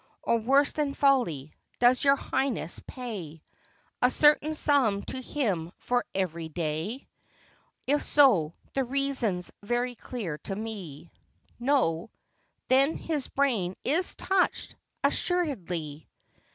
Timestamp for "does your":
1.77-2.15